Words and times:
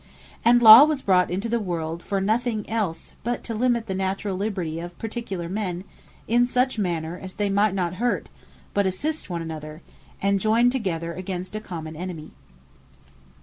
And 0.43 0.63
Law 0.63 0.83
was 0.85 1.03
brought 1.03 1.29
into 1.29 1.47
the 1.47 1.59
world 1.59 2.01
for 2.01 2.19
nothing 2.19 2.67
else, 2.67 3.13
but 3.23 3.43
to 3.43 3.53
limit 3.53 3.85
the 3.85 3.93
naturall 3.93 4.35
liberty 4.35 4.79
of 4.79 4.97
particular 4.97 5.47
men, 5.47 5.83
in 6.27 6.47
such 6.47 6.79
manner, 6.79 7.19
as 7.21 7.35
they 7.35 7.51
might 7.51 7.75
not 7.75 7.93
hurt, 8.01 8.27
but 8.73 8.87
assist 8.87 9.29
one 9.29 9.43
another, 9.43 9.83
and 10.19 10.39
joyn 10.39 10.71
together 10.71 11.13
against 11.13 11.55
a 11.55 11.59
common 11.61 11.95
Enemy. 11.95 12.31